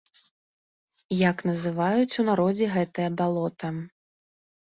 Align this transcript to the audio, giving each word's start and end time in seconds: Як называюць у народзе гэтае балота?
Як 1.29 1.37
называюць 1.49 2.17
у 2.23 2.25
народзе 2.29 2.71
гэтае 2.77 3.07
балота? 3.19 3.67